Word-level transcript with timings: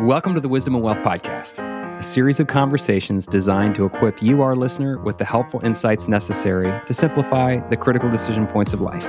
Welcome 0.00 0.32
to 0.32 0.40
the 0.40 0.48
Wisdom 0.48 0.74
and 0.74 0.82
Wealth 0.82 1.00
Podcast, 1.00 1.58
a 1.98 2.02
series 2.02 2.40
of 2.40 2.46
conversations 2.46 3.26
designed 3.26 3.74
to 3.74 3.84
equip 3.84 4.22
you, 4.22 4.40
our 4.40 4.56
listener, 4.56 4.98
with 4.98 5.18
the 5.18 5.26
helpful 5.26 5.60
insights 5.62 6.08
necessary 6.08 6.72
to 6.86 6.94
simplify 6.94 7.58
the 7.68 7.76
critical 7.76 8.08
decision 8.08 8.46
points 8.46 8.72
of 8.72 8.80
life. 8.80 9.06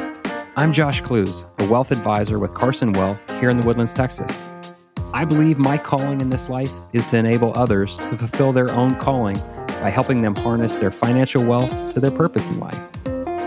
I'm 0.57 0.73
Josh 0.73 1.01
Klooz, 1.01 1.45
a 1.59 1.65
wealth 1.69 1.91
advisor 1.91 2.39
with 2.39 2.53
Carson 2.55 2.91
Wealth 2.91 3.33
here 3.39 3.49
in 3.49 3.57
the 3.57 3.65
Woodlands, 3.65 3.93
Texas. 3.93 4.43
I 5.13 5.23
believe 5.23 5.57
my 5.57 5.77
calling 5.77 6.19
in 6.19 6.29
this 6.29 6.49
life 6.49 6.73
is 6.91 7.05
to 7.11 7.17
enable 7.17 7.57
others 7.57 7.95
to 7.95 8.17
fulfill 8.17 8.51
their 8.51 8.69
own 8.71 8.95
calling 8.95 9.37
by 9.79 9.91
helping 9.91 10.19
them 10.19 10.35
harness 10.35 10.75
their 10.79 10.91
financial 10.91 11.45
wealth 11.45 11.93
to 11.93 12.01
their 12.01 12.11
purpose 12.11 12.49
in 12.49 12.59
life. 12.59 12.81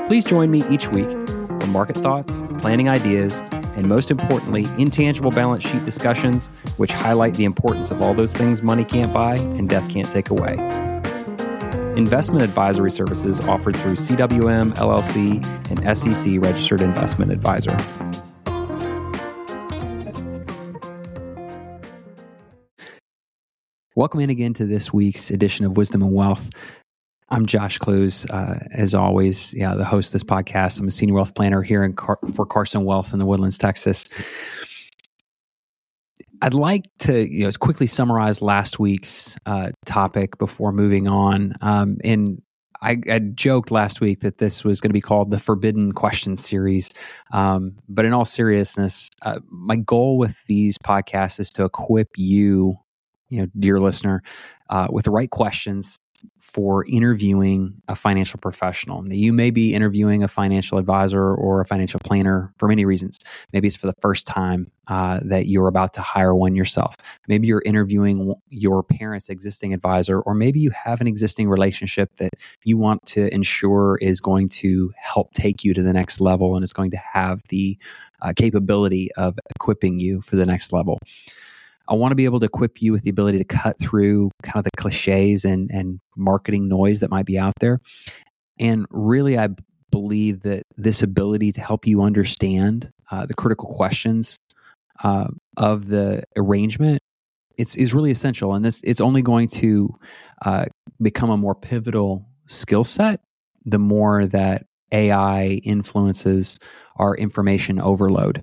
Please 0.06 0.24
join 0.24 0.50
me 0.50 0.62
each 0.70 0.88
week 0.88 1.10
for 1.10 1.66
market 1.66 1.98
thoughts, 1.98 2.42
planning 2.60 2.88
ideas, 2.88 3.42
and 3.76 3.88
most 3.88 4.10
importantly, 4.10 4.66
intangible 4.78 5.30
balance 5.30 5.64
sheet 5.64 5.84
discussions, 5.84 6.48
which 6.76 6.92
highlight 6.92 7.34
the 7.34 7.44
importance 7.44 7.90
of 7.90 8.00
all 8.02 8.14
those 8.14 8.32
things 8.32 8.62
money 8.62 8.84
can't 8.84 9.12
buy 9.12 9.34
and 9.34 9.68
death 9.68 9.88
can't 9.90 10.10
take 10.10 10.30
away. 10.30 10.54
Investment 11.96 12.42
advisory 12.42 12.90
services 12.90 13.40
offered 13.46 13.76
through 13.76 13.94
CWM 13.94 14.74
LLC 14.74 15.44
and 15.70 15.96
SEC 15.96 16.40
registered 16.40 16.80
investment 16.80 17.30
advisor. 17.30 17.76
Welcome 23.96 24.18
in 24.18 24.30
again 24.30 24.54
to 24.54 24.66
this 24.66 24.92
week's 24.92 25.30
edition 25.30 25.64
of 25.64 25.76
Wisdom 25.76 26.02
and 26.02 26.12
Wealth. 26.12 26.50
I'm 27.30 27.46
Josh 27.46 27.78
Klooz. 27.78 28.26
Uh, 28.30 28.58
as 28.72 28.94
always, 28.94 29.52
the 29.52 29.84
host 29.84 30.08
of 30.08 30.12
this 30.12 30.24
podcast. 30.24 30.78
I'm 30.78 30.88
a 30.88 30.90
senior 30.90 31.14
wealth 31.14 31.34
planner 31.34 31.62
here 31.62 31.82
in 31.82 31.94
Car- 31.94 32.18
for 32.34 32.44
Carson 32.44 32.84
Wealth 32.84 33.12
in 33.12 33.18
the 33.18 33.26
Woodlands, 33.26 33.56
Texas. 33.56 34.08
I'd 36.42 36.54
like 36.54 36.84
to 37.00 37.26
you 37.26 37.46
know 37.46 37.52
quickly 37.58 37.86
summarize 37.86 38.42
last 38.42 38.78
week's 38.78 39.36
uh, 39.46 39.70
topic 39.86 40.36
before 40.36 40.72
moving 40.72 41.08
on. 41.08 41.54
Um, 41.62 41.96
and 42.04 42.42
I, 42.82 42.98
I, 43.10 43.20
joked 43.20 43.70
last 43.70 44.02
week 44.02 44.20
that 44.20 44.36
this 44.36 44.62
was 44.62 44.82
going 44.82 44.90
to 44.90 44.94
be 44.94 45.00
called 45.00 45.30
the 45.30 45.38
Forbidden 45.38 45.92
Questions 45.92 46.44
series. 46.44 46.90
Um, 47.32 47.76
but 47.88 48.04
in 48.04 48.12
all 48.12 48.26
seriousness, 48.26 49.08
uh, 49.22 49.38
my 49.48 49.76
goal 49.76 50.18
with 50.18 50.36
these 50.46 50.76
podcasts 50.76 51.40
is 51.40 51.50
to 51.52 51.64
equip 51.64 52.18
you, 52.18 52.76
you 53.30 53.40
know, 53.40 53.46
dear 53.58 53.80
listener, 53.80 54.22
uh, 54.68 54.88
with 54.90 55.06
the 55.06 55.10
right 55.10 55.30
questions 55.30 55.98
for 56.38 56.86
interviewing 56.86 57.74
a 57.88 57.96
financial 57.96 58.38
professional. 58.38 59.02
Now, 59.02 59.14
you 59.14 59.32
may 59.32 59.50
be 59.50 59.74
interviewing 59.74 60.22
a 60.22 60.28
financial 60.28 60.78
advisor 60.78 61.34
or 61.34 61.60
a 61.60 61.66
financial 61.66 62.00
planner 62.00 62.52
for 62.58 62.68
many 62.68 62.84
reasons. 62.84 63.18
Maybe 63.52 63.66
it's 63.66 63.76
for 63.76 63.86
the 63.86 63.94
first 64.00 64.26
time 64.26 64.70
uh, 64.86 65.20
that 65.24 65.46
you're 65.46 65.68
about 65.68 65.94
to 65.94 66.00
hire 66.00 66.34
one 66.34 66.54
yourself. 66.54 66.96
Maybe 67.28 67.46
you're 67.46 67.62
interviewing 67.64 68.34
your 68.50 68.82
parents' 68.82 69.28
existing 69.28 69.74
advisor, 69.74 70.20
or 70.20 70.34
maybe 70.34 70.60
you 70.60 70.70
have 70.70 71.00
an 71.00 71.06
existing 71.06 71.48
relationship 71.48 72.14
that 72.16 72.34
you 72.64 72.76
want 72.76 73.04
to 73.06 73.32
ensure 73.34 73.98
is 74.00 74.20
going 74.20 74.48
to 74.50 74.92
help 74.96 75.32
take 75.34 75.64
you 75.64 75.74
to 75.74 75.82
the 75.82 75.92
next 75.92 76.20
level 76.20 76.54
and 76.54 76.62
is 76.62 76.72
going 76.72 76.90
to 76.90 76.98
have 76.98 77.42
the 77.48 77.78
uh, 78.22 78.32
capability 78.36 79.10
of 79.16 79.38
equipping 79.56 79.98
you 79.98 80.20
for 80.20 80.36
the 80.36 80.46
next 80.46 80.72
level. 80.72 80.98
I 81.88 81.94
want 81.94 82.12
to 82.12 82.16
be 82.16 82.24
able 82.24 82.40
to 82.40 82.46
equip 82.46 82.80
you 82.80 82.92
with 82.92 83.02
the 83.02 83.10
ability 83.10 83.38
to 83.38 83.44
cut 83.44 83.78
through 83.78 84.30
kind 84.42 84.56
of 84.56 84.64
the 84.64 84.70
cliches 84.76 85.44
and, 85.44 85.70
and 85.70 86.00
marketing 86.16 86.68
noise 86.68 87.00
that 87.00 87.10
might 87.10 87.26
be 87.26 87.38
out 87.38 87.54
there. 87.60 87.80
And 88.58 88.86
really, 88.90 89.38
I 89.38 89.48
believe 89.90 90.42
that 90.42 90.62
this 90.76 91.02
ability 91.02 91.52
to 91.52 91.60
help 91.60 91.86
you 91.86 92.02
understand 92.02 92.90
uh, 93.10 93.26
the 93.26 93.34
critical 93.34 93.74
questions 93.74 94.38
uh, 95.02 95.28
of 95.56 95.88
the 95.88 96.22
arrangement 96.36 97.00
it's 97.56 97.76
is 97.76 97.94
really 97.94 98.10
essential. 98.10 98.54
And 98.54 98.64
this 98.64 98.80
it's 98.84 99.00
only 99.00 99.22
going 99.22 99.48
to 99.48 99.88
uh, 100.44 100.66
become 101.00 101.30
a 101.30 101.36
more 101.36 101.54
pivotal 101.54 102.26
skill 102.46 102.84
set 102.84 103.20
the 103.64 103.78
more 103.78 104.26
that 104.26 104.66
AI 104.92 105.60
influences 105.64 106.58
our 106.96 107.16
information 107.16 107.80
overload 107.80 108.42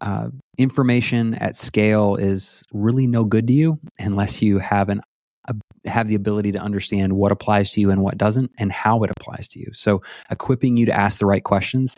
uh, 0.00 0.28
information 0.56 1.34
at 1.34 1.56
scale 1.56 2.16
is 2.16 2.64
really 2.72 3.06
no 3.06 3.24
good 3.24 3.46
to 3.46 3.52
you 3.52 3.78
unless 3.98 4.42
you 4.42 4.58
have 4.58 4.88
an 4.88 5.00
uh, 5.48 5.54
have 5.86 6.08
the 6.08 6.14
ability 6.14 6.52
to 6.52 6.58
understand 6.58 7.14
what 7.14 7.32
applies 7.32 7.72
to 7.72 7.80
you 7.80 7.90
and 7.90 8.02
what 8.02 8.18
doesn't 8.18 8.50
and 8.58 8.72
how 8.72 9.02
it 9.02 9.10
applies 9.18 9.48
to 9.48 9.58
you. 9.58 9.66
So 9.72 10.02
equipping 10.30 10.76
you 10.76 10.86
to 10.86 10.92
ask 10.92 11.18
the 11.18 11.26
right 11.26 11.44
questions 11.44 11.96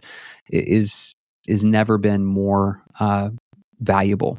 is 0.48 1.14
is 1.48 1.64
never 1.64 1.98
been 1.98 2.24
more 2.24 2.82
uh, 3.00 3.30
valuable 3.80 4.38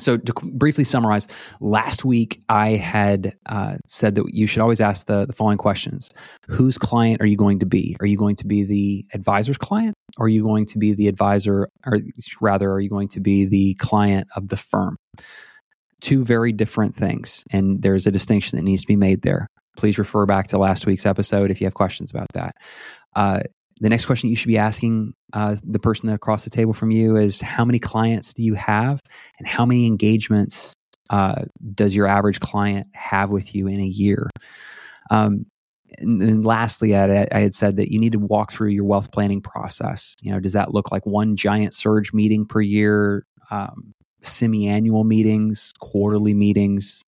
so 0.00 0.16
to 0.16 0.32
briefly 0.32 0.84
summarize, 0.84 1.28
last 1.60 2.04
week 2.04 2.42
I 2.48 2.70
had 2.70 3.36
uh, 3.46 3.76
said 3.86 4.16
that 4.16 4.32
you 4.32 4.46
should 4.46 4.60
always 4.60 4.80
ask 4.80 5.06
the, 5.06 5.26
the 5.26 5.32
following 5.32 5.58
questions: 5.58 6.10
Whose 6.48 6.78
client 6.78 7.20
are 7.20 7.26
you 7.26 7.36
going 7.36 7.60
to 7.60 7.66
be? 7.66 7.96
Are 8.00 8.06
you 8.06 8.16
going 8.16 8.36
to 8.36 8.46
be 8.46 8.64
the 8.64 9.04
advisor's 9.14 9.58
client, 9.58 9.94
or 10.18 10.26
are 10.26 10.30
you 10.30 10.42
going 10.42 10.66
to 10.66 10.78
be 10.78 10.94
the 10.94 11.08
advisor, 11.08 11.68
or 11.86 11.98
rather, 12.40 12.70
are 12.70 12.80
you 12.80 12.90
going 12.90 13.08
to 13.08 13.20
be 13.20 13.44
the 13.44 13.74
client 13.74 14.26
of 14.34 14.48
the 14.48 14.56
firm? 14.56 14.96
Two 16.00 16.24
very 16.24 16.52
different 16.52 16.96
things, 16.96 17.44
and 17.50 17.82
there's 17.82 18.06
a 18.06 18.12
distinction 18.12 18.56
that 18.56 18.62
needs 18.62 18.82
to 18.82 18.88
be 18.88 18.96
made 18.96 19.22
there. 19.22 19.48
Please 19.76 19.98
refer 19.98 20.26
back 20.26 20.48
to 20.48 20.58
last 20.58 20.86
week's 20.86 21.06
episode 21.06 21.50
if 21.50 21.60
you 21.60 21.66
have 21.66 21.74
questions 21.74 22.10
about 22.10 22.28
that. 22.34 22.56
Uh, 23.16 23.40
the 23.80 23.88
next 23.88 24.06
question 24.06 24.30
you 24.30 24.36
should 24.36 24.48
be 24.48 24.58
asking 24.58 25.14
uh, 25.32 25.56
the 25.64 25.78
person 25.78 26.06
that 26.08 26.14
across 26.14 26.44
the 26.44 26.50
table 26.50 26.72
from 26.72 26.90
you 26.90 27.16
is 27.16 27.40
how 27.40 27.64
many 27.64 27.78
clients 27.78 28.32
do 28.32 28.42
you 28.42 28.54
have? 28.54 29.00
And 29.38 29.46
how 29.46 29.66
many 29.66 29.86
engagements 29.86 30.74
uh, 31.10 31.44
does 31.74 31.94
your 31.94 32.06
average 32.06 32.40
client 32.40 32.86
have 32.92 33.30
with 33.30 33.54
you 33.54 33.66
in 33.66 33.80
a 33.80 33.86
year? 33.86 34.30
Um, 35.10 35.46
and 35.98 36.20
then 36.20 36.42
lastly 36.42 36.96
I, 36.96 37.28
I, 37.30 37.40
had 37.40 37.54
said 37.54 37.76
that 37.76 37.92
you 37.92 38.00
need 38.00 38.12
to 38.12 38.18
walk 38.18 38.52
through 38.52 38.70
your 38.70 38.84
wealth 38.84 39.12
planning 39.12 39.40
process. 39.40 40.16
You 40.22 40.32
know 40.32 40.40
does 40.40 40.54
that 40.54 40.72
look 40.72 40.90
like 40.90 41.06
one 41.06 41.36
giant 41.36 41.74
surge 41.74 42.12
meeting 42.12 42.46
per 42.46 42.60
year 42.60 43.26
um, 43.50 43.94
semi-annual 44.22 45.04
meetings 45.04 45.72
quarterly 45.80 46.34
meetings 46.34 47.04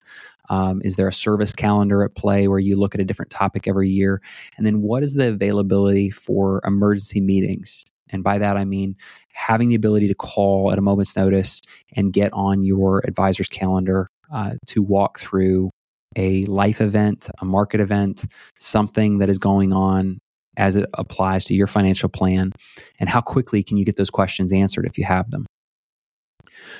um, 0.48 0.80
is 0.84 0.96
there 0.96 1.08
a 1.08 1.12
service 1.12 1.52
calendar 1.52 2.02
at 2.04 2.14
play 2.14 2.48
where 2.48 2.58
you 2.58 2.76
look 2.76 2.94
at 2.94 3.00
a 3.00 3.04
different 3.04 3.30
topic 3.30 3.66
every 3.66 3.88
year? 3.88 4.20
And 4.56 4.66
then 4.66 4.82
what 4.82 5.02
is 5.02 5.14
the 5.14 5.28
availability 5.28 6.10
for 6.10 6.60
emergency 6.64 7.20
meetings? 7.20 7.84
And 8.10 8.22
by 8.22 8.38
that, 8.38 8.56
I 8.56 8.64
mean 8.64 8.96
having 9.32 9.68
the 9.68 9.74
ability 9.74 10.08
to 10.08 10.14
call 10.14 10.72
at 10.72 10.78
a 10.78 10.82
moment's 10.82 11.16
notice 11.16 11.60
and 11.96 12.12
get 12.12 12.32
on 12.32 12.64
your 12.64 13.02
advisor's 13.06 13.48
calendar 13.48 14.10
uh, 14.32 14.54
to 14.66 14.82
walk 14.82 15.18
through 15.18 15.70
a 16.16 16.44
life 16.44 16.80
event, 16.80 17.28
a 17.40 17.44
market 17.44 17.80
event, 17.80 18.24
something 18.58 19.18
that 19.18 19.28
is 19.28 19.38
going 19.38 19.72
on 19.72 20.18
as 20.56 20.76
it 20.76 20.88
applies 20.94 21.44
to 21.44 21.54
your 21.54 21.66
financial 21.66 22.08
plan, 22.08 22.52
and 22.98 23.08
how 23.08 23.20
quickly 23.20 23.62
can 23.62 23.76
you 23.76 23.84
get 23.84 23.96
those 23.96 24.10
questions 24.10 24.52
answered 24.52 24.86
if 24.86 24.96
you 24.96 25.04
have 25.04 25.30
them. 25.30 25.45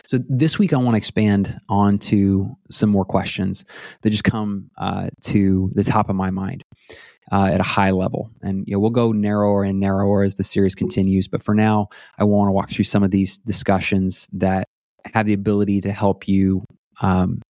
So 0.07 0.19
this 0.29 0.59
week, 0.59 0.73
I 0.73 0.77
want 0.77 0.95
to 0.95 0.99
expand 0.99 1.59
on 1.69 1.99
to 1.99 2.57
some 2.71 2.91
more 2.91 3.05
questions 3.05 3.65
that 4.03 4.11
just 4.11 4.25
come 4.25 4.71
uh, 4.79 5.09
to 5.23 5.71
the 5.75 5.85
top 5.85 6.09
of 6.09 6.17
my 6.17 6.31
mind 6.31 6.65
uh, 7.33 7.51
at 7.53 7.61
a 7.61 7.65
high 7.65 7.91
level. 7.91 8.31
And 8.43 8.65
you 8.67 8.75
know, 8.75 8.81
we'll 8.81 8.91
go 8.91 9.13
narrower 9.13 9.65
and 9.65 9.81
narrower 9.81 10.23
as 10.23 10.37
the 10.37 10.45
series 10.45 10.75
continues. 10.75 11.29
But 11.29 11.43
for 11.43 11.55
now, 11.55 11.89
I 12.19 12.25
want 12.25 12.49
to 12.49 12.53
walk 12.53 12.71
through 12.71 12.85
some 12.85 13.03
of 13.03 13.11
these 13.11 13.39
discussions 13.39 14.29
that 14.33 14.69
have 15.13 15.27
the 15.27 15.35
ability 15.35 15.81
to 15.83 15.93
help 15.93 16.29
you 16.29 16.65
um, 17.01 17.41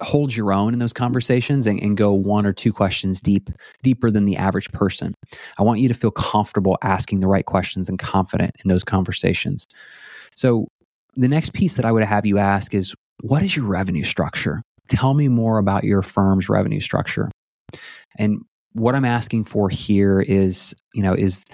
hold 0.00 0.34
your 0.34 0.52
own 0.52 0.72
in 0.72 0.78
those 0.78 0.92
conversations 0.92 1.66
and, 1.66 1.80
and, 1.82 1.96
go 1.96 2.12
one 2.12 2.46
or 2.46 2.52
two 2.52 2.72
questions 2.72 3.20
deep 3.20 3.50
deeper 3.82 4.12
than 4.12 4.26
the 4.26 4.36
average 4.36 4.70
person 4.70 5.12
i 5.58 5.62
want 5.64 5.80
you 5.80 5.88
to 5.88 5.94
feel 5.94 6.12
comfortable 6.12 6.78
asking 6.82 7.18
the 7.18 7.26
right 7.26 7.46
questions 7.46 7.88
and 7.88 7.98
confident 7.98 8.52
in 8.62 8.68
those 8.68 8.84
conversations 8.84 9.66
so 10.36 10.68
the 11.18 11.28
next 11.28 11.52
piece 11.52 11.74
that 11.74 11.84
I 11.84 11.90
would 11.90 12.04
have 12.04 12.24
you 12.24 12.38
ask 12.38 12.72
is 12.72 12.94
what 13.22 13.42
is 13.42 13.56
your 13.56 13.66
revenue 13.66 14.04
structure? 14.04 14.62
Tell 14.88 15.14
me 15.14 15.28
more 15.28 15.58
about 15.58 15.82
your 15.82 16.02
firm's 16.02 16.48
revenue 16.48 16.80
structure. 16.80 17.28
And 18.16 18.42
what 18.72 18.94
I'm 18.94 19.04
asking 19.04 19.44
for 19.44 19.68
here 19.68 20.20
is, 20.20 20.74
you 20.94 21.02
know, 21.02 21.12
is 21.12 21.44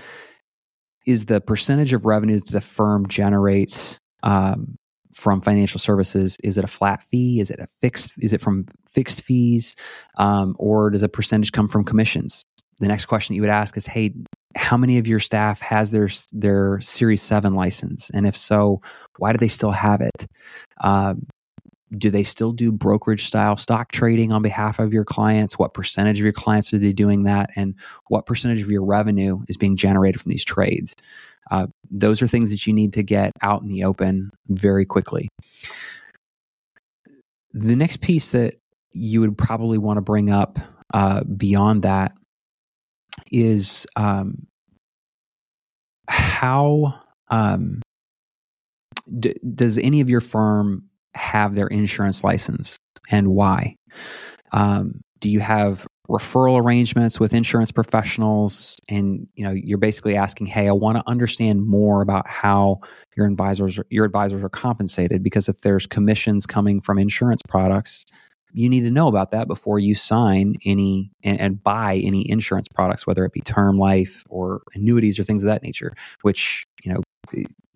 is 1.06 1.26
the 1.26 1.40
percentage 1.40 1.93
of 1.93 2.05
revenue 2.05 2.40
that 2.40 2.50
the 2.50 2.61
firm 2.61 3.06
generates 3.08 3.99
um, 4.22 4.76
from 5.14 5.40
financial 5.40 5.78
services 5.78 6.37
is 6.43 6.58
it 6.58 6.64
a 6.64 6.69
flat 6.69 7.02
fee 7.10 7.40
is 7.40 7.50
it 7.50 7.60
a 7.60 7.69
fixed 7.81 8.12
is 8.19 8.32
it 8.32 8.40
from 8.40 8.67
fixed 8.90 9.22
fees 9.22 9.76
um, 10.19 10.56
or 10.58 10.90
does 10.90 11.02
a 11.02 11.08
percentage 11.08 11.52
come 11.52 11.69
from 11.69 11.84
commissions 11.84 12.43
the 12.81 12.88
next 12.88 13.06
question 13.06 13.32
that 13.32 13.37
you 13.37 13.43
would 13.43 13.50
ask 13.50 13.76
is 13.76 13.87
hey 13.87 14.12
how 14.56 14.76
many 14.76 14.98
of 14.98 15.06
your 15.06 15.20
staff 15.20 15.60
has 15.60 15.90
their 15.90 16.08
their 16.32 16.80
Series 16.80 17.22
Seven 17.22 17.54
license, 17.54 18.10
and 18.14 18.26
if 18.26 18.36
so, 18.36 18.80
why 19.18 19.32
do 19.32 19.38
they 19.38 19.48
still 19.48 19.70
have 19.70 20.00
it? 20.00 20.26
Um, 20.82 21.26
do 21.96 22.10
they 22.10 22.24
still 22.24 22.52
do 22.52 22.72
brokerage 22.72 23.26
style 23.26 23.56
stock 23.56 23.92
trading 23.92 24.32
on 24.32 24.42
behalf 24.42 24.78
of 24.80 24.92
your 24.92 25.04
clients? 25.04 25.58
What 25.58 25.74
percentage 25.74 26.18
of 26.18 26.24
your 26.24 26.32
clients 26.32 26.72
are 26.72 26.78
they 26.78 26.92
doing 26.92 27.24
that, 27.24 27.50
and 27.56 27.74
what 28.08 28.26
percentage 28.26 28.62
of 28.62 28.70
your 28.70 28.84
revenue 28.84 29.40
is 29.48 29.56
being 29.56 29.76
generated 29.76 30.20
from 30.20 30.30
these 30.30 30.44
trades? 30.44 30.94
Uh, 31.50 31.66
those 31.90 32.22
are 32.22 32.26
things 32.26 32.50
that 32.50 32.66
you 32.66 32.72
need 32.72 32.92
to 32.94 33.02
get 33.02 33.32
out 33.42 33.62
in 33.62 33.68
the 33.68 33.84
open 33.84 34.30
very 34.48 34.86
quickly. 34.86 35.28
the 37.54 37.76
next 37.76 38.00
piece 38.00 38.30
that 38.30 38.54
you 38.92 39.20
would 39.20 39.38
probably 39.38 39.78
want 39.78 39.96
to 39.96 40.02
bring 40.02 40.30
up 40.30 40.58
uh, 40.92 41.22
beyond 41.24 41.82
that 41.82 42.12
is 43.31 43.87
um, 43.96 44.46
how 46.08 46.94
um, 47.28 47.81
d- 49.19 49.34
does 49.55 49.78
any 49.78 50.00
of 50.00 50.11
your 50.11 50.20
firm 50.20 50.84
have 51.14 51.55
their 51.55 51.69
insurance 51.69 52.25
license 52.25 52.76
and 53.11 53.28
why? 53.28 53.76
Um, 54.52 55.00
do 55.20 55.31
you 55.31 55.40
have 55.40 55.87
referral 56.08 56.62
arrangements 56.62 57.19
with 57.19 57.32
insurance 57.32 57.72
professionals 57.72 58.76
and 58.90 59.26
you 59.37 59.44
know 59.44 59.52
you're 59.52 59.78
basically 59.78 60.14
asking 60.14 60.44
hey 60.44 60.69
i 60.69 60.72
want 60.72 60.99
to 60.99 61.02
understand 61.06 61.67
more 61.67 62.02
about 62.02 62.28
how 62.28 62.78
your 63.17 63.26
advisors 63.26 63.81
your 63.88 64.05
advisors 64.05 64.44
are 64.44 64.50
compensated 64.50 65.22
because 65.22 65.49
if 65.49 65.62
there's 65.62 65.87
commissions 65.87 66.44
coming 66.44 66.78
from 66.78 66.99
insurance 66.99 67.40
products 67.49 68.05
you 68.54 68.68
need 68.68 68.82
to 68.82 68.90
know 68.90 69.08
about 69.08 69.30
that 69.30 69.46
before 69.46 69.78
you 69.78 69.94
sign 69.94 70.54
any 70.64 71.10
and, 71.22 71.40
and 71.40 71.62
buy 71.62 71.96
any 71.96 72.28
insurance 72.30 72.68
products 72.68 73.06
whether 73.06 73.24
it 73.24 73.32
be 73.32 73.40
term 73.40 73.78
life 73.78 74.24
or 74.28 74.62
annuities 74.74 75.18
or 75.18 75.24
things 75.24 75.42
of 75.42 75.48
that 75.48 75.62
nature 75.62 75.92
which 76.22 76.64
you 76.82 76.92
know 76.92 77.00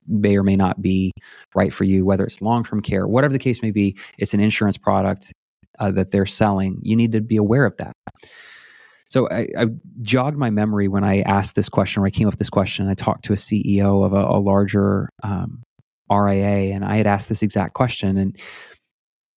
may 0.06 0.36
or 0.36 0.42
may 0.42 0.56
not 0.56 0.80
be 0.80 1.12
right 1.54 1.74
for 1.74 1.84
you 1.84 2.04
whether 2.04 2.24
it's 2.24 2.40
long-term 2.40 2.80
care 2.80 3.06
whatever 3.06 3.32
the 3.32 3.38
case 3.38 3.62
may 3.62 3.70
be 3.70 3.96
it's 4.18 4.32
an 4.32 4.40
insurance 4.40 4.78
product 4.78 5.32
uh, 5.78 5.90
that 5.92 6.10
they're 6.10 6.26
selling, 6.26 6.78
you 6.82 6.96
need 6.96 7.12
to 7.12 7.20
be 7.20 7.36
aware 7.36 7.64
of 7.64 7.76
that. 7.76 7.92
So 9.08 9.28
I, 9.30 9.48
I, 9.58 9.66
jogged 10.02 10.36
my 10.36 10.50
memory 10.50 10.86
when 10.86 11.02
I 11.02 11.22
asked 11.22 11.54
this 11.54 11.68
question, 11.68 12.02
or 12.02 12.06
I 12.06 12.10
came 12.10 12.26
up 12.26 12.34
with 12.34 12.38
this 12.38 12.50
question. 12.50 12.88
I 12.88 12.94
talked 12.94 13.24
to 13.26 13.32
a 13.32 13.36
CEO 13.36 14.04
of 14.04 14.12
a, 14.12 14.24
a 14.24 14.38
larger 14.38 15.08
um, 15.22 15.62
RIA, 16.10 16.74
and 16.74 16.84
I 16.84 16.96
had 16.96 17.06
asked 17.06 17.28
this 17.30 17.42
exact 17.42 17.72
question, 17.74 18.18
and 18.18 18.38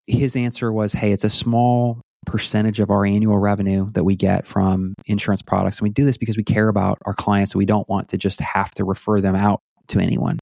his 0.07 0.35
answer 0.35 0.71
was, 0.71 0.93
"Hey, 0.93 1.11
it's 1.11 1.23
a 1.23 1.29
small 1.29 2.01
percentage 2.25 2.79
of 2.79 2.91
our 2.91 3.05
annual 3.05 3.37
revenue 3.39 3.87
that 3.93 4.03
we 4.03 4.15
get 4.15 4.45
from 4.45 4.93
insurance 5.07 5.41
products, 5.41 5.79
and 5.79 5.83
we 5.83 5.89
do 5.89 6.05
this 6.05 6.17
because 6.17 6.37
we 6.37 6.43
care 6.43 6.67
about 6.67 6.99
our 7.05 7.13
clients, 7.13 7.53
and 7.53 7.59
we 7.59 7.65
don't 7.65 7.87
want 7.89 8.09
to 8.09 8.17
just 8.17 8.39
have 8.39 8.71
to 8.71 8.83
refer 8.85 9.21
them 9.21 9.35
out 9.35 9.61
to 9.87 9.99
anyone." 9.99 10.39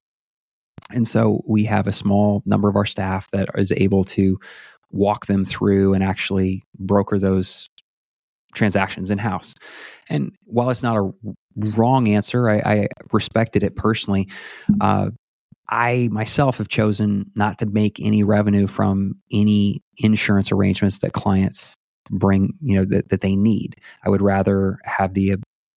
And 0.92 1.08
so 1.08 1.44
we 1.48 1.64
have 1.66 1.88
a 1.88 1.92
small 1.92 2.42
number 2.46 2.68
of 2.68 2.76
our 2.76 2.86
staff 2.86 3.30
that 3.32 3.50
is 3.56 3.72
able 3.78 4.04
to 4.06 4.40
walk 4.92 5.28
them 5.28 5.46
through 5.46 5.94
and 5.94 6.04
actually 6.04 6.64
broker 6.80 7.20
those 7.20 7.70
transactions 8.56 9.12
in 9.12 9.20
house. 9.20 9.54
And 10.10 10.32
while 10.46 10.72
it's 10.72 10.82
not 10.82 10.98
a 10.98 11.12
wrong 11.78 12.08
answer, 12.08 12.50
I, 12.50 12.58
I 12.66 12.88
respected 13.12 13.62
it 13.64 13.76
personally. 13.76 14.28
Uh, 14.82 15.12
I 15.70 16.10
myself 16.12 16.58
have 16.58 16.68
chosen 16.68 17.32
not 17.36 17.60
to 17.60 17.66
make 17.66 18.00
any 18.00 18.24
revenue 18.24 18.68
from 18.68 19.16
any 19.32 19.82
insurance 19.98 20.52
arrangements 20.52 21.00
that 21.00 21.14
clients 21.14 21.76
bring, 22.10 22.54
you 22.62 22.76
know, 22.76 22.86
that, 22.86 23.10
that 23.10 23.22
they 23.22 23.36
need. 23.36 23.76
I 24.04 24.10
would 24.10 24.22
rather 24.22 24.80
have 24.84 25.14
the 25.14 25.36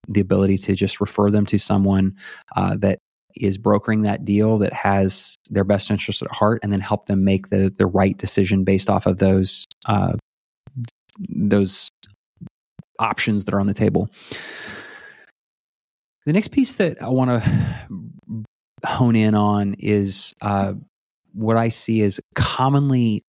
the 0.09 0.21
ability 0.21 0.59
to 0.59 0.75
just 0.75 1.01
refer 1.01 1.31
them 1.31 1.47
to 1.47 1.59
someone 1.59 2.17
uh, 2.57 2.77
that 2.79 2.99
is 3.37 3.57
brokering 3.57 4.03
that 4.03 4.25
deal 4.25 4.59
that 4.59 4.73
has 4.73 5.37
their 5.49 5.65
best 5.65 5.91
interest 5.91 6.23
at 6.23 6.31
heart 6.31 6.59
and 6.63 6.73
then 6.73 6.81
help 6.81 7.07
them 7.07 7.25
make 7.25 7.49
the 7.49 7.73
the 7.77 7.87
right 7.87 8.17
decision 8.17 8.65
based 8.65 8.89
off 8.89 9.07
of 9.07 9.19
those 9.19 9.67
uh, 9.87 10.15
those 11.29 11.91
options 12.99 13.45
that 13.45 13.55
are 13.55 13.61
on 13.61 13.67
the 13.67 13.75
table. 13.75 14.09
The 16.25 16.33
next 16.33 16.49
piece 16.49 16.77
that 16.77 17.03
I 17.03 17.09
want 17.09 17.31
to 17.31 17.89
hone 18.85 19.17
in 19.17 19.35
on 19.35 19.75
is 19.79 20.35
uh, 20.43 20.75
what 21.33 21.57
I 21.57 21.69
see 21.69 22.03
as 22.03 22.21
commonly 22.35 23.25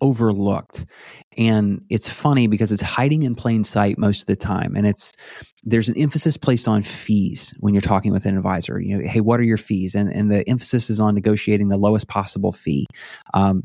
overlooked. 0.00 0.86
And 1.36 1.82
it's 1.90 2.08
funny 2.08 2.46
because 2.46 2.72
it's 2.72 2.82
hiding 2.82 3.22
in 3.22 3.34
plain 3.34 3.64
sight 3.64 3.98
most 3.98 4.22
of 4.22 4.26
the 4.26 4.36
time. 4.36 4.74
And 4.74 4.86
it's 4.86 5.12
there's 5.62 5.88
an 5.88 5.98
emphasis 5.98 6.36
placed 6.36 6.68
on 6.68 6.82
fees 6.82 7.52
when 7.60 7.74
you're 7.74 7.82
talking 7.82 8.12
with 8.12 8.24
an 8.24 8.36
advisor. 8.36 8.80
You 8.80 8.98
know 8.98 9.08
hey 9.08 9.20
what 9.20 9.40
are 9.40 9.44
your 9.44 9.58
fees? 9.58 9.94
And 9.94 10.10
and 10.10 10.30
the 10.30 10.48
emphasis 10.48 10.90
is 10.90 11.00
on 11.00 11.14
negotiating 11.14 11.68
the 11.68 11.76
lowest 11.76 12.08
possible 12.08 12.52
fee. 12.52 12.86
Um, 13.34 13.64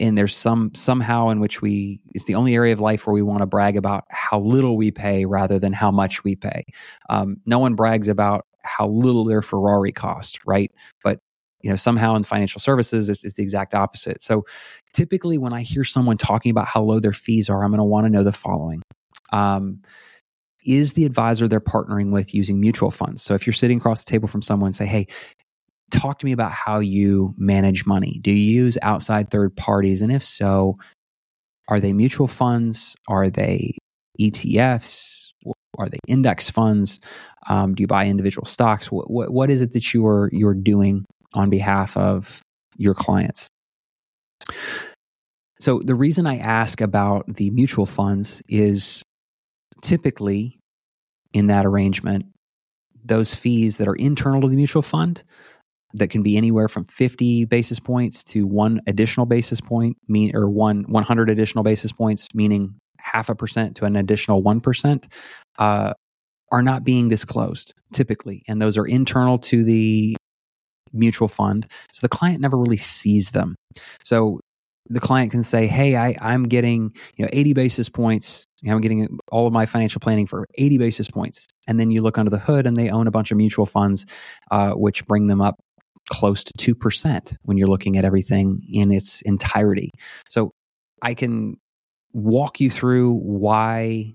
and 0.00 0.16
there's 0.16 0.36
some 0.36 0.72
somehow 0.74 1.28
in 1.30 1.40
which 1.40 1.60
we 1.60 2.00
it's 2.14 2.26
the 2.26 2.36
only 2.36 2.54
area 2.54 2.72
of 2.72 2.80
life 2.80 3.06
where 3.06 3.14
we 3.14 3.22
want 3.22 3.40
to 3.40 3.46
brag 3.46 3.76
about 3.76 4.04
how 4.10 4.38
little 4.38 4.76
we 4.76 4.90
pay 4.90 5.24
rather 5.24 5.58
than 5.58 5.72
how 5.72 5.90
much 5.90 6.22
we 6.22 6.36
pay. 6.36 6.64
Um, 7.10 7.38
no 7.46 7.58
one 7.58 7.74
brags 7.74 8.08
about 8.08 8.46
how 8.68 8.88
little 8.88 9.24
their 9.24 9.42
ferrari 9.42 9.92
cost 9.92 10.38
right? 10.46 10.70
But 11.02 11.18
you 11.62 11.70
know 11.70 11.76
somehow 11.76 12.14
in 12.14 12.22
financial 12.22 12.60
services 12.60 13.08
it's, 13.08 13.24
it's, 13.24 13.34
the 13.34 13.42
exact 13.42 13.74
opposite. 13.74 14.22
So 14.22 14.44
typically 14.94 15.38
when 15.38 15.52
i 15.52 15.62
hear 15.62 15.84
someone 15.84 16.16
talking 16.16 16.50
about 16.50 16.66
how 16.66 16.82
low 16.82 17.00
their 17.00 17.12
fees 17.12 17.50
are 17.50 17.64
i'm 17.64 17.70
going 17.70 17.78
to 17.78 17.84
want 17.84 18.06
to 18.06 18.12
know 18.12 18.22
the 18.22 18.32
following. 18.32 18.82
Um, 19.32 19.82
is 20.64 20.94
the 20.94 21.04
advisor 21.04 21.48
they're 21.48 21.60
partnering 21.60 22.10
with 22.10 22.34
using 22.34 22.60
mutual 22.60 22.90
funds? 22.90 23.22
So 23.22 23.34
if 23.34 23.46
you're 23.46 23.54
sitting 23.54 23.78
across 23.78 24.04
the 24.04 24.10
table 24.10 24.28
from 24.28 24.42
someone 24.42 24.72
say 24.72 24.86
hey 24.86 25.06
talk 25.90 26.18
to 26.18 26.26
me 26.26 26.32
about 26.32 26.52
how 26.52 26.78
you 26.78 27.34
manage 27.38 27.86
money. 27.86 28.18
Do 28.22 28.30
you 28.30 28.62
use 28.62 28.76
outside 28.82 29.30
third 29.30 29.56
parties? 29.56 30.02
And 30.02 30.12
if 30.12 30.22
so 30.22 30.78
are 31.68 31.80
they 31.80 31.92
mutual 31.92 32.28
funds? 32.28 32.94
Are 33.08 33.30
they 33.30 33.76
etfs 34.20 35.32
are 35.78 35.88
they 35.88 35.98
index 36.06 36.50
funds 36.50 37.00
um, 37.48 37.74
do 37.74 37.82
you 37.82 37.86
buy 37.86 38.06
individual 38.06 38.44
stocks 38.44 38.92
what, 38.92 39.10
what, 39.10 39.32
what 39.32 39.50
is 39.50 39.62
it 39.62 39.72
that 39.72 39.94
you're 39.94 40.28
you're 40.32 40.54
doing 40.54 41.04
on 41.34 41.50
behalf 41.50 41.96
of 41.96 42.42
your 42.76 42.94
clients. 42.94 43.48
So, 45.60 45.80
the 45.84 45.94
reason 45.94 46.26
I 46.26 46.38
ask 46.38 46.80
about 46.80 47.26
the 47.26 47.50
mutual 47.50 47.84
funds 47.84 48.40
is 48.48 49.02
typically 49.82 50.58
in 51.34 51.46
that 51.46 51.66
arrangement, 51.66 52.26
those 53.04 53.34
fees 53.34 53.76
that 53.76 53.88
are 53.88 53.94
internal 53.96 54.40
to 54.40 54.48
the 54.48 54.56
mutual 54.56 54.82
fund 54.82 55.24
that 55.94 56.08
can 56.08 56.22
be 56.22 56.36
anywhere 56.36 56.68
from 56.68 56.84
50 56.84 57.46
basis 57.46 57.80
points 57.80 58.22
to 58.22 58.46
one 58.46 58.80
additional 58.86 59.26
basis 59.26 59.60
point 59.60 59.96
mean 60.06 60.34
or 60.36 60.48
one 60.48 60.84
100 60.86 61.30
additional 61.30 61.64
basis 61.64 61.92
points 61.92 62.28
meaning 62.34 62.74
half 63.12 63.28
a 63.28 63.34
percent 63.34 63.76
to 63.76 63.84
an 63.84 63.96
additional 63.96 64.42
1% 64.42 65.06
uh, 65.58 65.92
are 66.50 66.62
not 66.62 66.84
being 66.84 67.08
disclosed 67.08 67.74
typically 67.92 68.42
and 68.48 68.60
those 68.60 68.76
are 68.76 68.86
internal 68.86 69.38
to 69.38 69.64
the 69.64 70.16
mutual 70.92 71.28
fund. 71.28 71.66
So 71.92 72.00
the 72.02 72.08
client 72.08 72.40
never 72.40 72.56
really 72.56 72.76
sees 72.76 73.30
them. 73.30 73.56
So 74.02 74.40
the 74.88 75.00
client 75.00 75.30
can 75.30 75.42
say, 75.42 75.66
"Hey, 75.66 75.96
I, 75.96 76.16
I'm 76.20 76.44
getting 76.44 76.94
you 77.16 77.24
know 77.24 77.28
80 77.32 77.52
basis 77.52 77.88
points. 77.88 78.46
I'm 78.66 78.80
getting 78.80 79.18
all 79.30 79.46
of 79.46 79.52
my 79.52 79.66
financial 79.66 80.00
planning 80.00 80.26
for 80.26 80.46
80 80.56 80.78
basis 80.78 81.10
points." 81.10 81.46
And 81.66 81.78
then 81.78 81.90
you 81.90 82.02
look 82.02 82.18
under 82.18 82.30
the 82.30 82.38
hood, 82.38 82.66
and 82.66 82.76
they 82.76 82.88
own 82.88 83.06
a 83.06 83.10
bunch 83.10 83.30
of 83.30 83.36
mutual 83.36 83.66
funds, 83.66 84.06
uh, 84.50 84.72
which 84.72 85.06
bring 85.06 85.26
them 85.26 85.40
up 85.40 85.56
close 86.10 86.42
to 86.42 86.52
two 86.56 86.74
percent 86.74 87.36
when 87.42 87.58
you're 87.58 87.68
looking 87.68 87.96
at 87.96 88.04
everything 88.04 88.62
in 88.68 88.90
its 88.90 89.20
entirety. 89.22 89.90
So 90.28 90.52
I 91.02 91.14
can 91.14 91.56
walk 92.12 92.60
you 92.60 92.70
through 92.70 93.14
why 93.14 94.14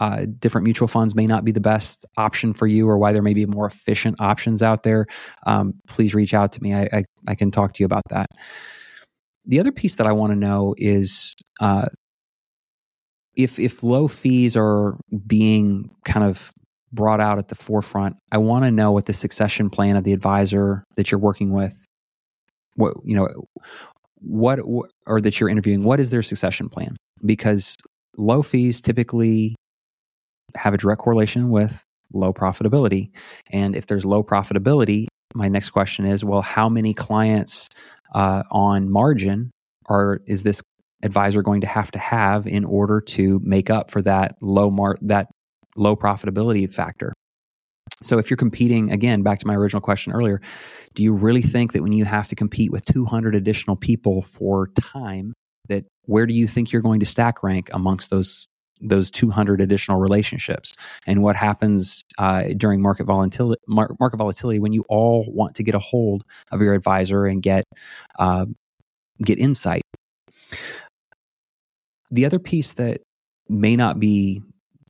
uh, 0.00 0.24
different 0.38 0.64
mutual 0.64 0.88
funds 0.88 1.14
may 1.14 1.26
not 1.26 1.44
be 1.44 1.52
the 1.52 1.60
best 1.60 2.06
option 2.16 2.54
for 2.54 2.66
you 2.66 2.88
or 2.88 2.96
why 2.96 3.12
there 3.12 3.22
may 3.22 3.34
be 3.34 3.44
more 3.44 3.66
efficient 3.66 4.18
options 4.18 4.62
out 4.62 4.82
there, 4.82 5.06
um, 5.46 5.74
please 5.86 6.14
reach 6.14 6.32
out 6.32 6.52
to 6.52 6.62
me. 6.62 6.74
I, 6.74 6.88
I, 6.92 7.04
I, 7.28 7.34
can 7.34 7.50
talk 7.50 7.74
to 7.74 7.82
you 7.82 7.86
about 7.86 8.04
that. 8.08 8.26
The 9.44 9.60
other 9.60 9.72
piece 9.72 9.96
that 9.96 10.06
I 10.06 10.12
want 10.12 10.32
to 10.32 10.36
know 10.36 10.74
is 10.78 11.34
uh, 11.60 11.86
if 13.34 13.58
if 13.58 13.82
low 13.82 14.08
fees 14.08 14.56
are 14.56 14.96
being 15.26 15.90
kind 16.04 16.24
of 16.24 16.50
brought 16.92 17.20
out 17.20 17.38
at 17.38 17.48
the 17.48 17.54
forefront, 17.54 18.16
I 18.32 18.38
want 18.38 18.64
to 18.64 18.70
know 18.70 18.92
what 18.92 19.06
the 19.06 19.12
succession 19.12 19.70
plan 19.70 19.96
of 19.96 20.04
the 20.04 20.12
advisor 20.12 20.84
that 20.96 21.10
you're 21.10 21.20
working 21.20 21.52
with, 21.52 21.74
what 22.76 22.94
you 23.04 23.14
know, 23.14 23.28
what 24.16 24.60
or 25.06 25.20
that 25.20 25.40
you're 25.40 25.48
interviewing, 25.48 25.82
what 25.82 26.00
is 26.00 26.10
their 26.10 26.22
succession 26.22 26.68
plan? 26.68 26.96
Because 27.24 27.76
low 28.16 28.42
fees 28.42 28.80
typically 28.80 29.54
have 30.56 30.74
a 30.74 30.78
direct 30.78 31.00
correlation 31.00 31.50
with 31.50 31.82
low 32.12 32.32
profitability. 32.32 33.10
And 33.50 33.76
if 33.76 33.86
there's 33.86 34.04
low 34.04 34.22
profitability, 34.22 35.06
my 35.34 35.48
next 35.48 35.70
question 35.70 36.06
is 36.06 36.24
well, 36.24 36.42
how 36.42 36.68
many 36.68 36.92
clients 36.92 37.68
uh, 38.14 38.42
on 38.50 38.90
margin 38.90 39.50
are 39.86 40.20
is 40.26 40.42
this 40.42 40.60
advisor 41.02 41.42
going 41.42 41.60
to 41.60 41.66
have 41.66 41.90
to 41.92 41.98
have 41.98 42.46
in 42.46 42.64
order 42.64 43.00
to 43.00 43.40
make 43.42 43.70
up 43.70 43.90
for 43.90 44.02
that 44.02 44.34
low 44.40 44.70
mar- 44.70 44.98
that 45.02 45.28
low 45.76 45.96
profitability 45.96 46.72
factor? 46.72 47.12
So 48.02 48.18
if 48.18 48.30
you're 48.30 48.36
competing 48.36 48.90
again 48.90 49.22
back 49.22 49.38
to 49.40 49.46
my 49.46 49.54
original 49.54 49.80
question 49.80 50.12
earlier, 50.12 50.40
do 50.94 51.02
you 51.02 51.12
really 51.12 51.42
think 51.42 51.72
that 51.72 51.82
when 51.82 51.92
you 51.92 52.04
have 52.04 52.28
to 52.28 52.34
compete 52.34 52.72
with 52.72 52.84
200 52.86 53.34
additional 53.34 53.76
people 53.76 54.22
for 54.22 54.68
time 54.68 55.34
that 55.70 55.84
where 56.04 56.26
do 56.26 56.34
you 56.34 56.46
think 56.46 56.70
you're 56.70 56.82
going 56.82 57.00
to 57.00 57.06
stack 57.06 57.42
rank 57.42 57.70
amongst 57.72 58.10
those 58.10 58.46
those 58.82 59.10
200 59.10 59.60
additional 59.60 59.98
relationships? 59.98 60.74
And 61.06 61.22
what 61.22 61.36
happens 61.36 62.02
uh, 62.18 62.44
during 62.56 62.82
market 62.82 63.04
volatility 63.04 63.60
market 63.66 64.16
volatility 64.16 64.58
when 64.58 64.72
you 64.72 64.84
all 64.88 65.24
want 65.28 65.54
to 65.56 65.62
get 65.62 65.74
a 65.74 65.78
hold 65.78 66.24
of 66.50 66.60
your 66.60 66.74
advisor 66.74 67.24
and 67.26 67.42
get 67.42 67.64
uh, 68.18 68.46
get 69.22 69.38
insight? 69.38 69.82
The 72.10 72.26
other 72.26 72.38
piece 72.38 72.74
that 72.74 73.00
may 73.48 73.76
not 73.76 74.00
be 74.00 74.42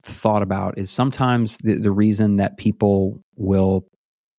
thought 0.02 0.42
about 0.42 0.78
is 0.78 0.90
sometimes 0.90 1.58
the, 1.58 1.74
the 1.74 1.92
reason 1.92 2.36
that 2.36 2.56
people 2.56 3.20
will 3.36 3.84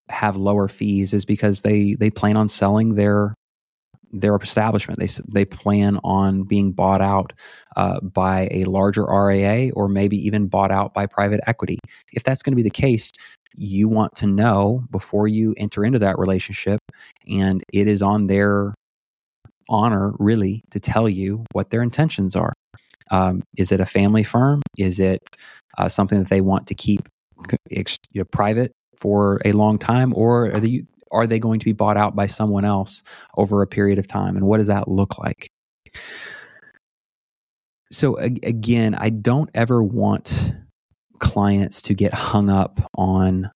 have 0.10 0.36
lower 0.36 0.68
fees 0.68 1.14
is 1.14 1.26
because 1.26 1.62
they 1.62 1.96
they 2.00 2.10
plan 2.10 2.36
on 2.36 2.48
selling 2.48 2.96
their 2.96 3.34
their 4.12 4.36
establishment. 4.36 5.00
They 5.00 5.08
they 5.28 5.46
plan 5.46 6.00
on 6.04 6.44
being 6.44 6.72
bought 6.72 7.02
out 7.02 7.34
uh, 7.76 8.00
by 8.02 8.48
a 8.52 8.66
larger 8.66 9.06
RIA 9.06 9.72
or 9.74 9.88
maybe 9.88 10.18
even 10.18 10.48
bought 10.48 10.72
out 10.72 10.94
by 10.94 11.06
private 11.06 11.42
equity. 11.48 11.80
If 12.14 12.24
that's 12.24 12.44
going 12.44 12.52
to 12.52 12.58
be 12.58 12.64
the 12.64 12.70
case, 12.70 13.12
you 13.56 13.88
want 13.88 14.16
to 14.16 14.28
know 14.28 14.84
before 14.92 15.28
you 15.28 15.54
enter 15.58 15.84
into 15.86 16.00
that 16.00 16.18
relationship, 16.18 16.80
and 17.28 17.64
it 17.74 17.88
is 17.88 18.02
on 18.02 18.28
their 18.28 18.74
honor 19.70 20.14
really 20.20 20.64
to 20.72 20.80
tell 20.80 21.08
you 21.08 21.46
what 21.54 21.70
their 21.70 21.82
intentions 21.82 22.36
are. 22.36 22.54
Um, 23.10 23.44
is 23.58 23.72
it 23.72 23.80
a 23.80 23.86
family 23.86 24.24
firm? 24.24 24.62
Is 24.78 25.00
it 25.00 25.20
uh, 25.78 25.90
something 25.90 26.20
that 26.20 26.30
they 26.30 26.42
want 26.42 26.68
to 26.68 26.76
keep 26.76 27.08
you 27.72 27.86
know, 28.16 28.24
private 28.26 28.72
for 28.96 29.42
a 29.46 29.52
long 29.52 29.78
time, 29.78 30.14
or 30.16 30.54
are 30.54 30.60
they 30.60 30.84
are 31.12 31.28
they 31.28 31.40
going 31.40 31.60
to 31.60 31.66
be 31.66 31.74
bought 31.74 31.98
out 31.98 32.16
by 32.16 32.26
someone 32.26 32.66
else 32.66 33.04
over 33.38 33.62
a 33.62 33.68
period 33.68 34.00
of 34.00 34.08
time, 34.08 34.36
and 34.36 34.46
what 34.46 34.58
does 34.58 34.68
that 34.68 34.88
look 34.88 35.18
like? 35.18 35.50
So 37.92 38.16
again, 38.18 38.96
I 38.96 39.10
don't 39.10 39.50
ever 39.54 39.84
want 39.84 40.54
clients 41.20 41.82
to 41.84 41.94
get 41.94 42.14
hung 42.14 42.50
up 42.50 42.80
on 42.96 43.52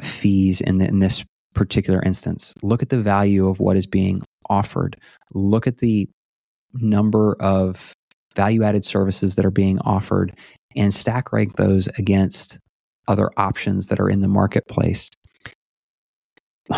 fees 0.00 0.60
in, 0.60 0.78
the, 0.78 0.86
in 0.86 1.00
this 1.00 1.24
particular 1.54 2.02
instance. 2.02 2.54
Look 2.62 2.82
at 2.82 2.90
the 2.90 3.00
value 3.00 3.48
of 3.48 3.58
what 3.58 3.76
is 3.76 3.86
being 3.86 4.22
offered. 4.48 4.96
Look 5.34 5.66
at 5.66 5.78
the 5.78 6.08
number 6.74 7.36
of 7.40 7.92
value 8.36 8.62
added 8.62 8.84
services 8.84 9.34
that 9.34 9.44
are 9.44 9.50
being 9.50 9.78
offered 9.80 10.36
and 10.76 10.92
stack 10.94 11.32
rank 11.32 11.56
those 11.56 11.88
against 11.98 12.58
other 13.08 13.30
options 13.36 13.86
that 13.86 13.98
are 13.98 14.10
in 14.10 14.20
the 14.20 14.28
marketplace. 14.28 15.10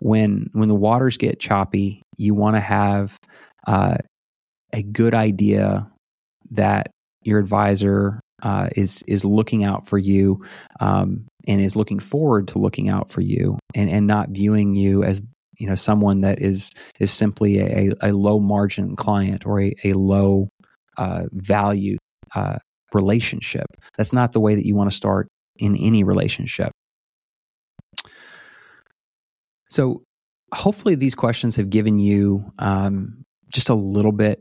When 0.00 0.48
when 0.52 0.68
the 0.68 0.74
waters 0.74 1.18
get 1.18 1.40
choppy, 1.40 2.02
you 2.16 2.34
want 2.34 2.56
to 2.56 2.60
have 2.60 3.18
uh, 3.66 3.98
a 4.72 4.82
good 4.82 5.14
idea 5.14 5.90
that 6.52 6.90
your 7.22 7.38
advisor 7.38 8.20
uh, 8.42 8.68
is 8.76 9.02
is 9.06 9.24
looking 9.24 9.62
out 9.64 9.86
for 9.86 9.98
you 9.98 10.42
um, 10.80 11.26
and 11.46 11.60
is 11.60 11.76
looking 11.76 11.98
forward 11.98 12.48
to 12.48 12.58
looking 12.58 12.88
out 12.88 13.10
for 13.10 13.20
you 13.20 13.58
and 13.74 13.90
and 13.90 14.06
not 14.06 14.30
viewing 14.30 14.74
you 14.74 15.04
as 15.04 15.22
you 15.58 15.66
know 15.66 15.74
someone 15.74 16.22
that 16.22 16.40
is 16.40 16.70
is 16.98 17.12
simply 17.12 17.58
a, 17.58 17.90
a 18.00 18.12
low 18.12 18.40
margin 18.40 18.96
client 18.96 19.44
or 19.46 19.60
a, 19.60 19.74
a 19.84 19.92
low 19.92 20.48
uh, 20.96 21.24
value 21.32 21.98
uh, 22.34 22.56
relationship. 22.94 23.66
That's 23.96 24.12
not 24.12 24.32
the 24.32 24.40
way 24.40 24.54
that 24.54 24.66
you 24.66 24.74
want 24.74 24.90
to 24.90 24.96
start 24.96 25.28
in 25.58 25.76
any 25.76 26.02
relationship. 26.04 26.72
So, 29.70 30.02
hopefully, 30.52 30.94
these 30.94 31.14
questions 31.14 31.56
have 31.56 31.70
given 31.70 31.98
you 31.98 32.44
um, 32.58 33.22
just 33.52 33.68
a 33.68 33.74
little 33.74 34.12
bit 34.12 34.40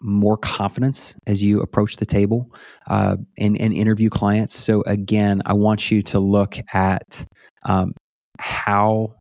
more 0.00 0.36
confidence 0.36 1.14
as 1.26 1.42
you 1.42 1.60
approach 1.60 1.96
the 1.96 2.06
table 2.06 2.52
uh, 2.88 3.16
and, 3.38 3.58
and 3.58 3.72
interview 3.72 4.10
clients. 4.10 4.54
So, 4.54 4.82
again, 4.82 5.40
I 5.46 5.54
want 5.54 5.90
you 5.90 6.02
to 6.02 6.18
look 6.18 6.56
at 6.72 7.24
um, 7.64 7.92
how 8.38 9.14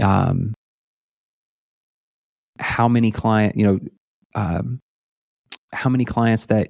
um, 0.00 0.54
how 2.60 2.88
many 2.88 3.10
client 3.10 3.56
you 3.56 3.66
know 3.66 3.78
um, 4.34 4.80
how 5.72 5.90
many 5.90 6.04
clients 6.04 6.46
that 6.46 6.68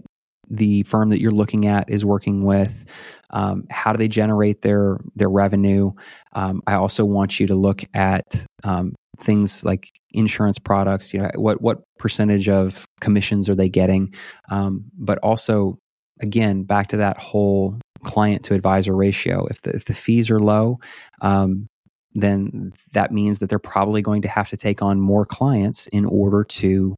the 0.50 0.83
firm 0.85 1.11
that 1.11 1.21
you're 1.21 1.31
looking 1.31 1.67
at 1.67 1.90
is 1.90 2.05
working 2.05 2.45
with 2.45 2.85
um, 3.31 3.64
how 3.71 3.93
do 3.93 3.99
they 3.99 4.09
generate 4.09 4.62
their 4.62 4.99
their 5.14 5.28
revenue? 5.28 5.93
Um, 6.33 6.62
i 6.67 6.75
also 6.75 7.05
want 7.05 7.38
you 7.38 7.47
to 7.47 7.55
look 7.55 7.85
at 7.95 8.47
um, 8.64 8.95
things 9.19 9.64
like 9.64 9.90
insurance 10.12 10.59
products 10.59 11.12
you 11.12 11.21
know 11.21 11.31
what 11.35 11.61
what 11.61 11.83
percentage 11.99 12.49
of 12.49 12.85
commissions 13.00 13.49
are 13.50 13.55
they 13.55 13.69
getting? 13.69 14.14
Um, 14.50 14.85
but 14.97 15.19
also 15.19 15.78
again 16.21 16.64
back 16.64 16.88
to 16.88 16.97
that 16.99 17.19
whole 17.19 17.78
client 18.05 18.45
to 18.45 18.55
advisor 18.55 18.95
ratio 18.95 19.47
if 19.47 19.62
the 19.62 19.71
if 19.71 19.85
the 19.85 19.95
fees 19.95 20.31
are 20.31 20.38
low 20.38 20.78
um, 21.21 21.67
then 22.14 22.73
that 22.93 23.12
means 23.12 23.38
that 23.38 23.49
they're 23.49 23.59
probably 23.59 24.02
going 24.02 24.23
to 24.23 24.28
have 24.28 24.49
to 24.49 24.57
take 24.57 24.83
on 24.83 25.00
more 25.00 25.26
clients 25.26 25.87
in 25.88 26.05
order 26.05 26.45
to 26.45 26.95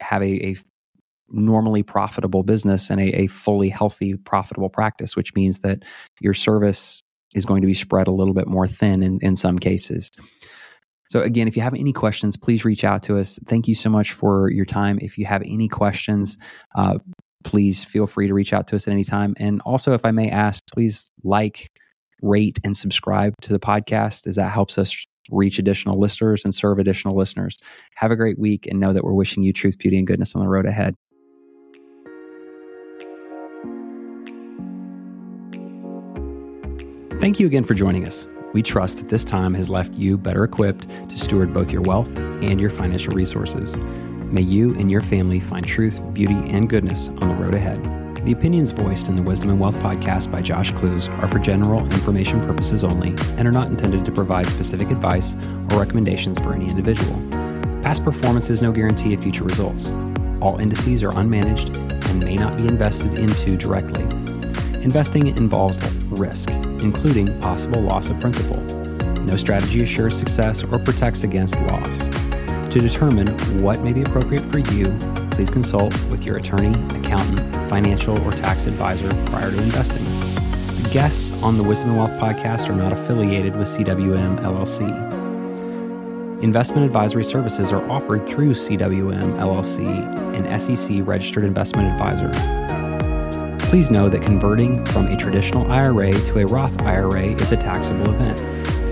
have 0.00 0.22
a, 0.22 0.46
a 0.46 0.56
normally 1.32 1.82
profitable 1.82 2.42
business 2.42 2.90
and 2.90 3.00
a, 3.00 3.22
a 3.22 3.26
fully 3.26 3.68
healthy, 3.68 4.14
profitable 4.14 4.68
practice, 4.68 5.16
which 5.16 5.34
means 5.34 5.60
that 5.60 5.82
your 6.20 6.34
service 6.34 7.02
is 7.34 7.44
going 7.44 7.62
to 7.62 7.66
be 7.66 7.74
spread 7.74 8.06
a 8.06 8.12
little 8.12 8.34
bit 8.34 8.46
more 8.46 8.66
thin 8.66 9.02
in, 9.02 9.18
in 9.22 9.36
some 9.36 9.58
cases. 9.58 10.10
So, 11.08 11.20
again, 11.20 11.48
if 11.48 11.56
you 11.56 11.62
have 11.62 11.74
any 11.74 11.92
questions, 11.92 12.36
please 12.36 12.64
reach 12.64 12.84
out 12.84 13.02
to 13.04 13.18
us. 13.18 13.38
Thank 13.46 13.68
you 13.68 13.74
so 13.74 13.90
much 13.90 14.12
for 14.12 14.50
your 14.50 14.64
time. 14.64 14.98
If 15.02 15.18
you 15.18 15.26
have 15.26 15.42
any 15.42 15.68
questions, 15.68 16.38
uh, 16.74 16.98
please 17.44 17.84
feel 17.84 18.06
free 18.06 18.28
to 18.28 18.34
reach 18.34 18.52
out 18.52 18.66
to 18.68 18.76
us 18.76 18.86
at 18.86 18.92
any 18.92 19.04
time. 19.04 19.34
And 19.38 19.60
also, 19.62 19.92
if 19.92 20.04
I 20.04 20.10
may 20.10 20.30
ask, 20.30 20.62
please 20.72 21.10
like, 21.22 21.70
rate, 22.22 22.58
and 22.64 22.76
subscribe 22.76 23.34
to 23.42 23.52
the 23.52 23.58
podcast, 23.58 24.26
as 24.26 24.36
that 24.36 24.52
helps 24.52 24.78
us 24.78 25.04
reach 25.30 25.58
additional 25.58 26.00
listeners 26.00 26.44
and 26.44 26.54
serve 26.54 26.78
additional 26.78 27.16
listeners. 27.16 27.58
Have 27.96 28.10
a 28.10 28.16
great 28.16 28.38
week 28.38 28.66
and 28.66 28.80
know 28.80 28.92
that 28.92 29.04
we're 29.04 29.12
wishing 29.12 29.42
you 29.42 29.52
truth, 29.52 29.78
beauty, 29.78 29.98
and 29.98 30.06
goodness 30.06 30.34
on 30.34 30.40
the 30.40 30.48
road 30.48 30.66
ahead. 30.66 30.94
Thank 37.22 37.38
you 37.38 37.46
again 37.46 37.62
for 37.62 37.74
joining 37.74 38.04
us. 38.04 38.26
We 38.52 38.64
trust 38.64 38.98
that 38.98 39.08
this 39.08 39.24
time 39.24 39.54
has 39.54 39.70
left 39.70 39.94
you 39.94 40.18
better 40.18 40.42
equipped 40.42 40.88
to 41.08 41.16
steward 41.16 41.52
both 41.52 41.70
your 41.70 41.82
wealth 41.82 42.16
and 42.16 42.60
your 42.60 42.68
financial 42.68 43.14
resources. 43.14 43.76
May 43.76 44.40
you 44.40 44.74
and 44.74 44.90
your 44.90 45.02
family 45.02 45.38
find 45.38 45.64
truth, 45.64 46.00
beauty, 46.12 46.34
and 46.34 46.68
goodness 46.68 47.10
on 47.20 47.28
the 47.28 47.34
road 47.36 47.54
ahead. 47.54 47.80
The 48.26 48.32
opinions 48.32 48.72
voiced 48.72 49.06
in 49.06 49.14
the 49.14 49.22
Wisdom 49.22 49.50
and 49.50 49.60
Wealth 49.60 49.76
podcast 49.76 50.32
by 50.32 50.42
Josh 50.42 50.72
Klooz 50.72 51.08
are 51.22 51.28
for 51.28 51.38
general 51.38 51.84
information 51.92 52.40
purposes 52.40 52.82
only 52.82 53.10
and 53.36 53.46
are 53.46 53.52
not 53.52 53.68
intended 53.68 54.04
to 54.04 54.10
provide 54.10 54.48
specific 54.48 54.90
advice 54.90 55.36
or 55.70 55.78
recommendations 55.78 56.40
for 56.40 56.54
any 56.54 56.68
individual. 56.68 57.14
Past 57.82 58.02
performance 58.02 58.50
is 58.50 58.62
no 58.62 58.72
guarantee 58.72 59.14
of 59.14 59.22
future 59.22 59.44
results. 59.44 59.90
All 60.40 60.58
indices 60.58 61.04
are 61.04 61.12
unmanaged 61.12 61.76
and 62.10 62.24
may 62.24 62.34
not 62.34 62.56
be 62.56 62.64
invested 62.66 63.16
into 63.16 63.56
directly. 63.56 64.02
Investing 64.82 65.28
involves 65.28 65.78
risk, 66.10 66.50
including 66.82 67.26
possible 67.40 67.80
loss 67.80 68.10
of 68.10 68.20
principal. 68.20 68.56
No 69.24 69.36
strategy 69.36 69.82
assures 69.82 70.16
success 70.16 70.64
or 70.64 70.78
protects 70.78 71.24
against 71.24 71.58
loss. 71.62 71.98
To 72.72 72.80
determine 72.80 73.28
what 73.62 73.80
may 73.80 73.92
be 73.92 74.02
appropriate 74.02 74.42
for 74.50 74.58
you, 74.58 74.86
please 75.30 75.50
consult 75.50 75.94
with 76.06 76.24
your 76.24 76.38
attorney, 76.38 76.72
accountant, 76.98 77.40
financial, 77.68 78.18
or 78.22 78.32
tax 78.32 78.66
advisor 78.66 79.08
prior 79.26 79.50
to 79.50 79.62
investing. 79.62 80.04
The 80.82 80.90
guests 80.92 81.32
on 81.42 81.56
the 81.56 81.62
Wisdom 81.62 81.90
and 81.90 81.98
Wealth 81.98 82.12
podcast 82.12 82.68
are 82.68 82.74
not 82.74 82.92
affiliated 82.92 83.56
with 83.56 83.68
CWM 83.68 84.40
LLC. 84.40 85.12
Investment 86.42 86.84
advisory 86.84 87.24
services 87.24 87.72
are 87.72 87.88
offered 87.90 88.26
through 88.26 88.52
CWM 88.52 89.38
LLC, 89.38 89.86
an 90.34 90.58
SEC 90.58 91.06
registered 91.06 91.44
investment 91.44 91.88
advisor. 91.92 92.81
Please 93.72 93.90
know 93.90 94.10
that 94.10 94.20
converting 94.20 94.84
from 94.84 95.06
a 95.06 95.16
traditional 95.16 95.72
IRA 95.72 96.12
to 96.12 96.40
a 96.40 96.44
Roth 96.44 96.78
IRA 96.82 97.28
is 97.28 97.52
a 97.52 97.56
taxable 97.56 98.10
event. 98.10 98.38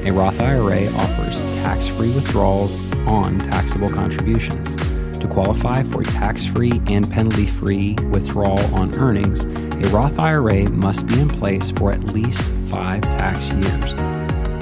A 0.09 0.11
Roth 0.11 0.41
IRA 0.41 0.87
offers 0.95 1.43
tax 1.57 1.87
free 1.87 2.11
withdrawals 2.15 2.91
on 3.07 3.39
taxable 3.41 3.91
contributions. 3.91 4.75
To 5.19 5.29
qualify 5.29 5.83
for 5.83 6.01
a 6.01 6.05
tax 6.05 6.47
free 6.47 6.81
and 6.87 7.09
penalty 7.11 7.45
free 7.45 7.95
withdrawal 8.11 8.59
on 8.75 8.95
earnings, 8.95 9.45
a 9.45 9.89
Roth 9.91 10.19
IRA 10.19 10.71
must 10.71 11.07
be 11.07 11.21
in 11.21 11.29
place 11.29 11.71
for 11.73 11.93
at 11.93 12.15
least 12.15 12.41
five 12.71 13.03
tax 13.03 13.51
years. 13.51 13.97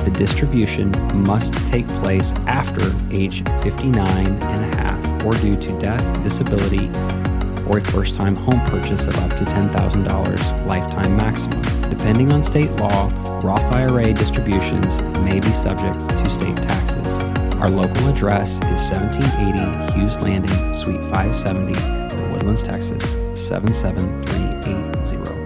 The 0.03 0.13
distribution 0.17 0.91
must 1.29 1.55
take 1.69 1.87
place 2.03 2.33
after 2.49 2.93
age 3.13 3.45
59 3.63 3.97
and 4.27 4.75
a 4.75 4.77
half 4.79 5.25
or 5.25 5.35
due 5.35 5.57
to 5.57 5.79
death, 5.79 6.25
disability, 6.25 6.91
a 7.77 7.83
first 7.83 8.15
time 8.15 8.35
home 8.35 8.61
purchase 8.71 9.07
of 9.07 9.15
up 9.17 9.31
to 9.37 9.45
$10,000 9.45 10.67
lifetime 10.67 11.17
maximum. 11.17 11.61
Depending 11.91 12.33
on 12.33 12.43
state 12.43 12.71
law, 12.81 13.11
Roth 13.43 13.73
IRA 13.73 14.15
distributions 14.15 15.03
may 15.21 15.39
be 15.39 15.51
subject 15.51 15.99
to 16.09 16.31
state 16.31 16.57
taxes. 16.57 17.07
Our 17.57 17.69
local 17.69 18.09
address 18.09 18.55
is 18.55 18.91
1780 18.91 19.93
Hughes 19.93 20.19
Landing, 20.23 20.75
Suite 20.75 21.03
570, 21.03 21.79
in 22.17 22.33
Woodlands, 22.33 22.63
Texas 22.63 23.05
77380. 23.35 25.38